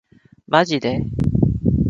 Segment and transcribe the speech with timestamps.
[0.47, 1.01] マジで